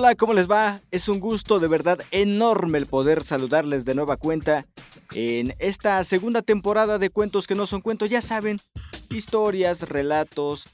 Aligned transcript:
Hola, 0.00 0.14
¿cómo 0.14 0.32
les 0.32 0.48
va? 0.48 0.80
Es 0.92 1.08
un 1.08 1.18
gusto 1.18 1.58
de 1.58 1.66
verdad 1.66 1.98
enorme 2.12 2.78
el 2.78 2.86
poder 2.86 3.24
saludarles 3.24 3.84
de 3.84 3.96
nueva 3.96 4.16
cuenta 4.16 4.64
en 5.12 5.56
esta 5.58 6.04
segunda 6.04 6.40
temporada 6.40 6.98
de 6.98 7.10
Cuentos 7.10 7.48
que 7.48 7.56
no 7.56 7.66
son 7.66 7.80
cuentos, 7.80 8.08
ya 8.08 8.22
saben, 8.22 8.60
historias, 9.10 9.82
relatos, 9.88 10.66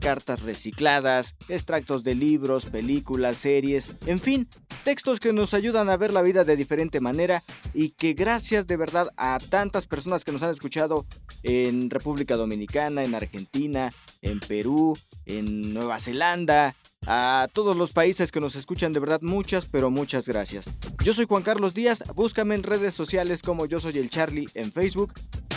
cartas 0.00 0.42
recicladas, 0.42 1.36
extractos 1.48 2.02
de 2.02 2.16
libros, 2.16 2.66
películas, 2.66 3.36
series, 3.36 3.94
en 4.06 4.18
fin, 4.18 4.48
textos 4.82 5.20
que 5.20 5.32
nos 5.32 5.54
ayudan 5.54 5.88
a 5.88 5.96
ver 5.96 6.12
la 6.12 6.22
vida 6.22 6.42
de 6.42 6.56
diferente 6.56 6.98
manera 6.98 7.44
y 7.72 7.90
que 7.90 8.14
gracias 8.14 8.66
de 8.66 8.76
verdad 8.76 9.10
a 9.16 9.38
tantas 9.38 9.86
personas 9.86 10.24
que 10.24 10.32
nos 10.32 10.42
han 10.42 10.50
escuchado 10.50 11.06
en 11.44 11.88
República 11.88 12.34
Dominicana, 12.34 13.04
en 13.04 13.14
Argentina, 13.14 13.92
en 14.22 14.40
Perú, 14.40 14.98
en 15.24 15.72
Nueva 15.72 16.00
Zelanda, 16.00 16.74
a 17.06 17.48
todos 17.52 17.76
los 17.76 17.92
países 17.92 18.30
que 18.30 18.40
nos 18.40 18.54
escuchan, 18.54 18.92
de 18.92 19.00
verdad 19.00 19.20
muchas, 19.22 19.66
pero 19.66 19.90
muchas 19.90 20.26
gracias. 20.26 20.64
Yo 21.04 21.12
soy 21.12 21.26
Juan 21.26 21.42
Carlos 21.42 21.74
Díaz, 21.74 22.02
búscame 22.14 22.54
en 22.54 22.62
redes 22.62 22.94
sociales 22.94 23.42
como 23.42 23.66
yo 23.66 23.80
soy 23.80 23.98
el 23.98 24.10
Charlie 24.10 24.48
en 24.54 24.72
Facebook, 24.72 25.14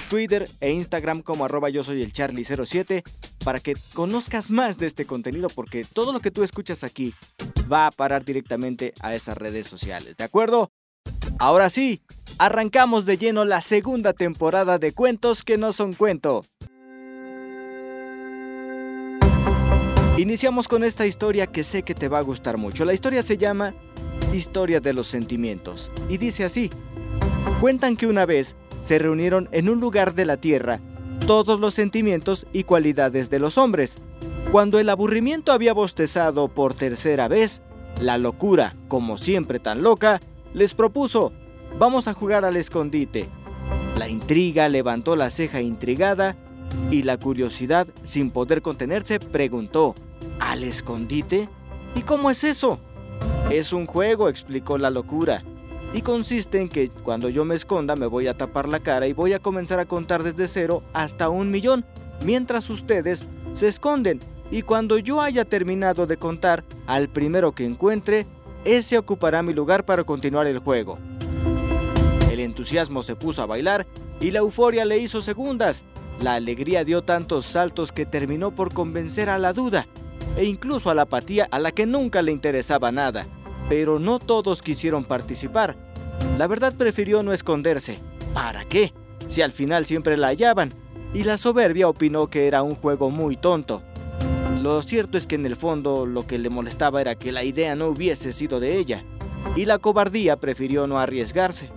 Twitter 0.10 0.50
e 0.60 0.72
Instagram 0.72 1.22
como 1.22 1.46
arroba 1.46 1.70
yo 1.70 1.84
soy 1.84 2.02
el 2.02 2.14
Charlie 2.14 2.46
07 2.46 3.04
para 3.44 3.60
que 3.60 3.76
conozcas 3.94 4.50
más 4.50 4.78
de 4.78 4.88
este 4.88 5.06
contenido 5.06 5.50
porque 5.50 5.84
todo 5.84 6.14
lo 6.14 6.20
que 6.20 6.32
tú 6.32 6.44
escuchas 6.44 6.84
aquí 6.84 7.14
va 7.72 7.88
a 7.88 7.92
parar 7.92 8.26
directamente 8.26 8.94
a 9.02 9.16
esas 9.16 9.38
redes 9.38 9.68
sociales, 9.68 10.18
¿de 10.18 10.24
acuerdo? 10.24 10.72
Ahora 11.38 11.70
sí, 11.70 12.02
arrancamos 12.38 13.06
de 13.06 13.18
lleno 13.18 13.46
la 13.46 13.62
segunda 13.62 14.14
temporada 14.14 14.78
de 14.78 14.94
Cuentos 14.94 15.44
que 15.44 15.58
no 15.58 15.74
son 15.74 15.94
cuento. 15.94 16.46
Iniciamos 20.18 20.70
con 20.70 20.86
esta 20.86 21.06
historia 21.06 21.48
que 21.48 21.66
sé 21.66 21.84
que 21.84 21.94
te 21.94 22.08
va 22.08 22.20
a 22.20 22.22
gustar 22.22 22.56
mucho. 22.58 22.86
La 22.86 22.94
historia 22.94 23.22
se 23.22 23.38
llama 23.38 23.74
Historia 24.32 24.80
de 24.80 24.94
los 24.94 25.08
Sentimientos 25.08 25.92
y 26.08 26.18
dice 26.18 26.46
así. 26.46 26.70
Cuentan 27.60 27.98
que 27.98 28.08
una 28.08 28.26
vez 28.26 28.56
se 28.80 28.98
reunieron 28.98 29.50
en 29.52 29.68
un 29.68 29.82
lugar 29.82 30.14
de 30.14 30.26
la 30.26 30.38
tierra 30.38 30.80
todos 31.28 31.60
los 31.60 31.74
sentimientos 31.74 32.48
y 32.54 32.64
cualidades 32.64 33.30
de 33.30 33.40
los 33.40 33.58
hombres. 33.58 33.98
Cuando 34.54 34.80
el 34.80 34.88
aburrimiento 34.88 35.52
había 35.52 35.74
bostezado 35.74 36.48
por 36.48 36.74
tercera 36.74 37.28
vez, 37.28 37.62
la 38.00 38.18
locura, 38.18 38.74
como 38.88 39.18
siempre 39.18 39.60
tan 39.60 39.84
loca, 39.84 40.22
les 40.54 40.76
propuso, 40.76 41.34
vamos 41.78 42.08
a 42.08 42.14
jugar 42.14 42.46
al 42.46 42.56
escondite. 42.56 43.28
La 43.98 44.08
intriga 44.08 44.70
levantó 44.70 45.18
la 45.18 45.30
ceja 45.30 45.60
intrigada 45.60 46.38
y 46.90 47.04
la 47.04 47.18
curiosidad, 47.18 47.88
sin 48.04 48.32
poder 48.32 48.62
contenerse, 48.62 49.20
preguntó, 49.20 49.96
¿Al 50.40 50.64
escondite? 50.64 51.50
¿Y 51.96 52.02
cómo 52.02 52.30
es 52.30 52.44
eso? 52.44 52.80
Es 53.50 53.72
un 53.72 53.86
juego, 53.86 54.28
explicó 54.28 54.78
la 54.78 54.90
locura. 54.90 55.44
Y 55.94 56.02
consiste 56.02 56.60
en 56.60 56.68
que 56.68 56.90
cuando 56.90 57.30
yo 57.30 57.46
me 57.46 57.56
esconda 57.56 57.96
me 57.96 58.06
voy 58.06 58.28
a 58.28 58.36
tapar 58.36 58.68
la 58.68 58.82
cara 58.82 59.08
y 59.08 59.14
voy 59.14 59.32
a 59.32 59.40
comenzar 59.40 59.80
a 59.80 59.86
contar 59.86 60.24
desde 60.24 60.48
cero 60.48 60.84
hasta 60.94 61.30
un 61.30 61.52
millón, 61.52 61.86
mientras 62.24 62.70
ustedes 62.70 63.28
se 63.54 63.68
esconden. 63.70 64.20
Y 64.52 64.64
cuando 64.64 64.98
yo 64.98 65.22
haya 65.22 65.46
terminado 65.46 66.06
de 66.06 66.18
contar 66.18 66.66
al 66.86 67.08
primero 67.08 67.54
que 67.54 67.66
encuentre, 67.66 68.28
ese 68.66 68.98
ocupará 68.98 69.42
mi 69.42 69.54
lugar 69.54 69.86
para 69.86 70.04
continuar 70.04 70.48
el 70.48 70.60
juego. 70.60 70.98
El 72.30 72.42
entusiasmo 72.42 73.04
se 73.04 73.16
puso 73.16 73.42
a 73.42 73.46
bailar 73.46 73.88
y 74.20 74.32
la 74.32 74.40
euforia 74.40 74.84
le 74.84 74.98
hizo 74.98 75.22
segundas. 75.22 75.86
La 76.20 76.34
alegría 76.36 76.84
dio 76.84 77.04
tantos 77.04 77.46
saltos 77.46 77.94
que 77.94 78.06
terminó 78.06 78.52
por 78.52 78.74
convencer 78.74 79.30
a 79.30 79.40
la 79.40 79.54
duda 79.54 79.88
e 80.38 80.46
incluso 80.46 80.90
a 80.90 80.96
la 80.96 81.04
apatía 81.04 81.48
a 81.52 81.60
la 81.60 81.72
que 81.72 81.86
nunca 81.86 82.22
le 82.22 82.32
interesaba 82.32 82.92
nada. 82.92 83.28
Pero 83.70 84.00
no 84.00 84.20
todos 84.20 84.62
quisieron 84.62 85.06
participar. 85.06 85.76
La 86.38 86.48
verdad 86.48 86.74
prefirió 86.76 87.24
no 87.24 87.34
esconderse. 87.34 88.00
¿Para 88.34 88.66
qué? 88.66 88.94
Si 89.28 89.42
al 89.42 89.52
final 89.52 89.86
siempre 89.86 90.18
la 90.18 90.28
hallaban. 90.28 90.74
Y 91.14 91.24
la 91.24 91.38
soberbia 91.38 91.88
opinó 91.88 92.28
que 92.28 92.48
era 92.48 92.62
un 92.62 92.76
juego 92.76 93.10
muy 93.10 93.38
tonto. 93.38 93.82
Lo 94.62 94.82
cierto 94.82 95.18
es 95.18 95.28
que 95.28 95.36
en 95.36 95.46
el 95.46 95.56
fondo 95.56 96.06
lo 96.06 96.28
que 96.28 96.38
le 96.38 96.50
molestaba 96.50 97.00
era 97.02 97.16
que 97.16 97.32
la 97.32 97.44
idea 97.44 97.76
no 97.76 97.88
hubiese 97.88 98.32
sido 98.32 98.60
de 98.60 98.78
ella. 98.78 99.04
Y 99.56 99.66
la 99.66 99.78
cobardía 99.78 100.38
prefirió 100.38 100.88
no 100.88 101.00
arriesgarse. 101.00 101.70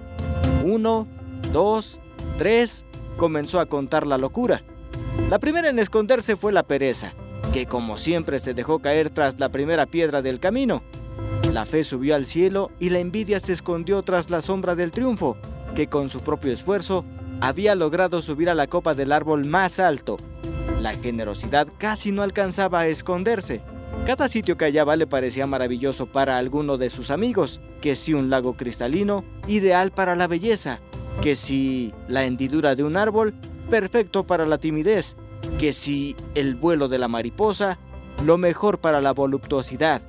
Uno, 0.64 1.06
dos, 1.52 2.00
tres, 2.38 2.84
comenzó 3.16 3.60
a 3.60 3.66
contar 3.66 4.06
la 4.06 4.18
locura. 4.18 4.62
La 5.28 5.38
primera 5.38 5.68
en 5.68 5.78
esconderse 5.78 6.36
fue 6.36 6.52
la 6.52 6.62
pereza, 6.62 7.12
que 7.52 7.66
como 7.66 7.98
siempre 7.98 8.38
se 8.38 8.54
dejó 8.54 8.78
caer 8.80 9.10
tras 9.10 9.38
la 9.38 9.48
primera 9.48 9.86
piedra 9.86 10.22
del 10.22 10.40
camino. 10.40 10.82
La 11.52 11.64
fe 11.64 11.84
subió 11.84 12.14
al 12.14 12.26
cielo 12.26 12.70
y 12.78 12.90
la 12.90 12.98
envidia 12.98 13.40
se 13.40 13.52
escondió 13.52 14.02
tras 14.02 14.30
la 14.30 14.42
sombra 14.42 14.74
del 14.74 14.92
triunfo, 14.92 15.36
que 15.74 15.88
con 15.88 16.08
su 16.08 16.20
propio 16.20 16.52
esfuerzo 16.52 17.04
había 17.40 17.74
logrado 17.74 18.20
subir 18.20 18.50
a 18.50 18.54
la 18.54 18.66
copa 18.66 18.94
del 18.94 19.12
árbol 19.12 19.46
más 19.46 19.80
alto. 19.80 20.18
La 20.80 20.92
generosidad 20.94 21.68
casi 21.78 22.12
no 22.12 22.22
alcanzaba 22.22 22.80
a 22.80 22.88
esconderse. 22.88 23.60
Cada 24.06 24.28
sitio 24.28 24.56
que 24.56 24.66
hallaba 24.66 24.96
le 24.96 25.06
parecía 25.06 25.46
maravilloso 25.46 26.06
para 26.06 26.38
alguno 26.38 26.76
de 26.76 26.90
sus 26.90 27.10
amigos, 27.10 27.60
que 27.80 27.96
si 27.96 28.14
un 28.14 28.30
lago 28.30 28.56
cristalino, 28.56 29.24
ideal 29.46 29.90
para 29.90 30.16
la 30.16 30.26
belleza, 30.26 30.80
que 31.20 31.34
si 31.34 31.92
la 32.06 32.24
hendidura 32.24 32.74
de 32.74 32.84
un 32.84 32.96
árbol, 32.96 33.34
perfecto 33.70 34.26
para 34.26 34.46
la 34.46 34.58
timidez, 34.58 35.16
que 35.58 35.72
si 35.72 36.16
el 36.34 36.54
vuelo 36.54 36.88
de 36.88 36.98
la 36.98 37.08
mariposa, 37.08 37.78
lo 38.24 38.38
mejor 38.38 38.78
para 38.78 39.00
la 39.00 39.12
voluptuosidad, 39.12 40.02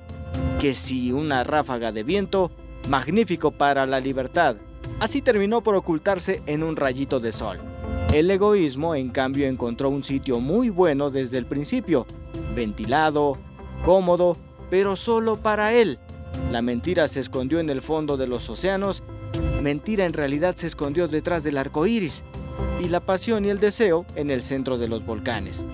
que 0.60 0.74
si 0.74 1.12
una 1.12 1.44
ráfaga 1.44 1.92
de 1.92 2.04
viento, 2.04 2.52
magnífico 2.88 3.52
para 3.52 3.86
la 3.86 4.00
libertad. 4.00 4.58
Así 5.00 5.22
terminó 5.22 5.62
por 5.62 5.76
ocultarse 5.76 6.42
en 6.46 6.64
un 6.64 6.76
rayito 6.76 7.20
de 7.20 7.32
sol. 7.32 7.60
El 8.14 8.32
egoísmo, 8.32 8.96
en 8.96 9.10
cambio, 9.10 9.48
encontró 9.48 9.90
un 9.90 10.04
sitio 10.04 10.40
muy 10.40 10.70
bueno 10.70 11.12
desde 11.12 11.38
el 11.38 11.46
principio, 11.46 12.08
ventilado, 12.56 13.38
cómodo, 13.86 14.38
pero 14.70 14.96
solo 14.96 15.38
para 15.38 15.74
él. 15.74 16.00
La 16.52 16.62
mentira 16.62 17.08
se 17.08 17.20
escondió 17.20 17.60
en 17.60 17.70
el 17.70 17.82
fondo 17.82 18.18
de 18.18 18.28
los 18.28 18.50
océanos 18.50 19.04
mentira 19.62 20.06
en 20.06 20.14
realidad 20.14 20.56
se 20.56 20.68
escondió 20.68 21.08
detrás 21.08 21.44
del 21.44 21.58
arco 21.58 21.86
iris, 21.86 22.24
y 22.80 22.88
la 22.88 23.00
pasión 23.00 23.46
y 23.46 23.50
el 23.50 23.60
deseo 23.60 24.06
en 24.16 24.32
el 24.32 24.42
centro 24.42 24.78
de 24.78 24.88
los 24.88 25.06
volcanes. 25.06 25.68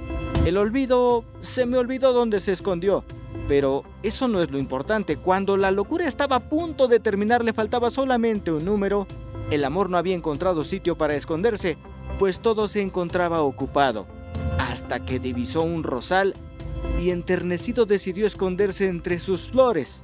El 0.45 0.57
olvido 0.57 1.23
se 1.41 1.65
me 1.65 1.77
olvidó 1.77 2.13
dónde 2.13 2.39
se 2.39 2.51
escondió, 2.51 3.03
pero 3.47 3.83
eso 4.03 4.27
no 4.27 4.41
es 4.41 4.51
lo 4.51 4.57
importante. 4.57 5.17
Cuando 5.17 5.57
la 5.57 5.71
locura 5.71 6.07
estaba 6.07 6.37
a 6.37 6.49
punto 6.49 6.87
de 6.87 6.99
terminar, 6.99 7.43
le 7.43 7.53
faltaba 7.53 7.91
solamente 7.91 8.51
un 8.51 8.65
número. 8.65 9.07
El 9.51 9.63
amor 9.63 9.89
no 9.89 9.97
había 9.97 10.15
encontrado 10.15 10.63
sitio 10.63 10.97
para 10.97 11.15
esconderse, 11.15 11.77
pues 12.19 12.39
todo 12.39 12.67
se 12.67 12.81
encontraba 12.81 13.41
ocupado, 13.41 14.07
hasta 14.57 15.05
que 15.05 15.19
divisó 15.19 15.61
un 15.61 15.83
rosal 15.83 16.35
y 17.01 17.09
enternecido 17.09 17.85
decidió 17.85 18.25
esconderse 18.25 18.87
entre 18.87 19.19
sus 19.19 19.49
flores. 19.49 20.03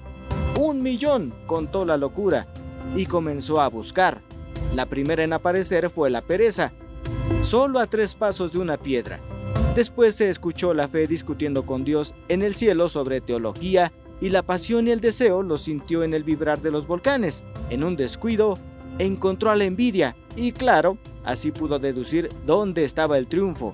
Un 0.60 0.82
millón, 0.82 1.34
contó 1.48 1.86
la 1.86 1.98
locura, 1.98 2.48
y 2.96 3.06
comenzó 3.06 3.62
a 3.62 3.70
buscar. 3.70 4.22
La 4.74 4.86
primera 4.86 5.24
en 5.24 5.34
aparecer 5.34 5.90
fue 5.90 6.10
la 6.10 6.22
pereza, 6.22 6.72
solo 7.42 7.80
a 7.80 7.88
tres 7.88 8.16
pasos 8.16 8.54
de 8.54 8.60
una 8.60 8.78
piedra. 8.78 9.20
Después 9.76 10.16
se 10.16 10.30
escuchó 10.30 10.74
la 10.74 10.88
fe 10.88 11.08
discutiendo 11.08 11.66
con 11.66 11.84
Dios 11.84 12.14
en 12.30 12.42
el 12.42 12.56
cielo 12.56 12.90
sobre 12.90 13.22
teología 13.22 13.92
y 14.22 14.30
la 14.30 14.44
pasión 14.44 14.88
y 14.88 14.92
el 14.92 15.02
deseo 15.02 15.44
lo 15.44 15.58
sintió 15.58 16.04
en 16.04 16.14
el 16.14 16.24
vibrar 16.24 16.62
de 16.62 16.72
los 16.72 16.88
volcanes. 16.88 17.44
En 17.70 17.84
un 17.84 17.96
descuido, 17.96 18.58
encontró 19.00 19.50
a 19.50 19.56
la 19.56 19.64
envidia 19.66 20.16
y 20.36 20.52
claro, 20.52 20.98
así 21.24 21.52
pudo 21.52 21.80
deducir 21.80 22.30
dónde 22.46 22.84
estaba 22.84 23.18
el 23.18 23.28
triunfo. 23.28 23.74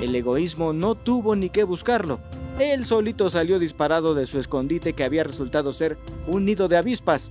El 0.00 0.14
egoísmo 0.14 0.72
no 0.72 0.94
tuvo 0.94 1.34
ni 1.34 1.50
que 1.50 1.64
buscarlo. 1.64 2.20
Él 2.58 2.86
solito 2.86 3.28
salió 3.28 3.58
disparado 3.58 4.14
de 4.14 4.26
su 4.26 4.38
escondite 4.38 4.92
que 4.92 5.04
había 5.04 5.24
resultado 5.24 5.72
ser 5.72 5.98
un 6.26 6.44
nido 6.44 6.68
de 6.68 6.76
avispas. 6.76 7.30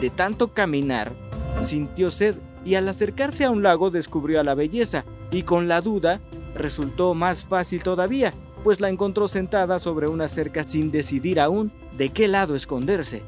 De 0.00 0.10
tanto 0.10 0.48
caminar, 0.48 1.12
sintió 1.60 2.10
sed 2.10 2.36
y 2.64 2.74
al 2.74 2.88
acercarse 2.88 3.44
a 3.44 3.50
un 3.50 3.62
lago 3.62 3.90
descubrió 3.90 4.40
a 4.40 4.44
la 4.44 4.54
belleza 4.54 5.04
y 5.30 5.42
con 5.42 5.68
la 5.68 5.80
duda 5.80 6.20
resultó 6.54 7.14
más 7.14 7.44
fácil 7.44 7.82
todavía, 7.82 8.32
pues 8.64 8.80
la 8.80 8.88
encontró 8.88 9.28
sentada 9.28 9.78
sobre 9.78 10.08
una 10.08 10.28
cerca 10.28 10.64
sin 10.64 10.90
decidir 10.90 11.40
aún 11.40 11.72
de 11.96 12.10
qué 12.10 12.28
lado 12.28 12.54
esconderse. 12.54 13.22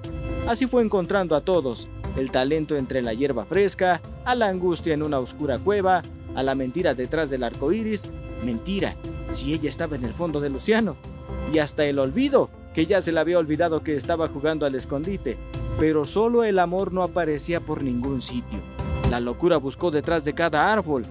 Así 0.47 0.67
fue 0.67 0.82
encontrando 0.82 1.37
a 1.37 1.43
todos, 1.43 1.88
el 2.17 2.31
talento 2.31 2.77
entre 2.77 3.03
la 3.03 3.15
hierba 3.15 3.44
fresca, 3.44 4.00
a 4.25 4.35
la 4.35 4.49
angustia 4.49 4.94
en 4.94 5.03
una 5.03 5.19
oscura 5.19 5.59
cueva, 5.59 6.03
a 6.35 6.43
la 6.43 6.55
mentira 6.55 6.94
detrás 6.94 7.31
del 7.31 7.44
arco 7.44 7.73
iris, 7.73 8.03
mentira, 8.44 8.97
si 9.29 9.53
ella 9.53 9.69
estaba 9.69 9.97
en 9.97 10.05
el 10.05 10.15
fondo 10.15 10.41
del 10.41 10.56
océano, 10.56 10.97
y 11.53 11.59
hasta 11.59 11.85
el 11.85 11.99
olvido, 11.99 12.50
que 12.75 12.87
ya 12.87 13.00
se 13.00 13.12
le 13.12 13.21
había 13.21 13.38
olvidado 13.38 13.82
que 13.82 13.97
estaba 13.97 14.29
jugando 14.29 14.67
al 14.67 14.75
escondite, 14.75 15.37
pero 15.81 16.05
solo 16.05 16.44
el 16.44 16.59
amor 16.59 16.93
no 16.93 17.03
aparecía 17.03 17.61
por 17.61 17.82
ningún 17.82 18.21
sitio. 18.21 18.61
La 19.11 19.19
locura 19.19 19.56
buscó 19.56 19.91
detrás 19.91 20.27
de 20.27 20.35
cada 20.35 20.71
árbol, 20.71 21.06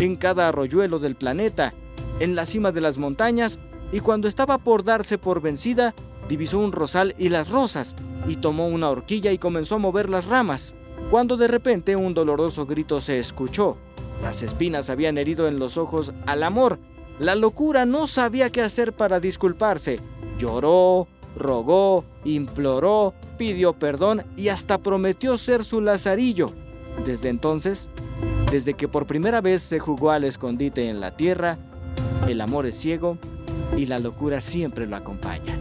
en 0.00 0.16
cada 0.16 0.48
arroyuelo 0.48 0.98
del 0.98 1.14
planeta, 1.14 1.74
en 2.20 2.34
la 2.34 2.46
cima 2.46 2.72
de 2.72 2.80
las 2.80 2.96
montañas, 2.96 3.58
y 3.92 4.00
cuando 4.00 4.26
estaba 4.26 4.56
por 4.56 4.82
darse 4.82 5.18
por 5.18 5.42
vencida, 5.42 5.94
divisó 6.26 6.58
un 6.58 6.72
rosal 6.72 7.14
y 7.18 7.28
las 7.28 7.50
rosas, 7.50 7.94
y 8.26 8.36
tomó 8.36 8.66
una 8.66 8.88
horquilla 8.88 9.30
y 9.30 9.36
comenzó 9.36 9.74
a 9.74 9.78
mover 9.78 10.08
las 10.08 10.24
ramas, 10.24 10.74
cuando 11.10 11.36
de 11.36 11.46
repente 11.46 11.94
un 11.94 12.14
doloroso 12.14 12.64
grito 12.64 13.02
se 13.02 13.18
escuchó. 13.18 13.76
Las 14.22 14.42
espinas 14.42 14.88
habían 14.88 15.18
herido 15.18 15.48
en 15.48 15.58
los 15.58 15.76
ojos 15.76 16.14
al 16.26 16.44
amor. 16.44 16.78
La 17.18 17.34
locura 17.34 17.84
no 17.84 18.06
sabía 18.06 18.48
qué 18.48 18.62
hacer 18.62 18.94
para 18.94 19.20
disculparse. 19.20 20.00
Lloró, 20.38 21.08
rogó, 21.36 22.04
imploró, 22.24 23.14
pidió 23.36 23.72
perdón 23.74 24.24
y 24.36 24.48
hasta 24.48 24.78
prometió 24.78 25.36
ser 25.36 25.64
su 25.64 25.80
lazarillo. 25.80 26.52
Desde 27.04 27.28
entonces, 27.28 27.88
desde 28.50 28.74
que 28.74 28.88
por 28.88 29.06
primera 29.06 29.40
vez 29.40 29.62
se 29.62 29.78
jugó 29.78 30.10
al 30.10 30.24
escondite 30.24 30.88
en 30.88 31.00
la 31.00 31.16
tierra, 31.16 31.58
el 32.28 32.40
amor 32.40 32.66
es 32.66 32.76
ciego 32.76 33.18
y 33.76 33.86
la 33.86 33.98
locura 33.98 34.40
siempre 34.40 34.86
lo 34.86 34.96
acompaña. 34.96 35.58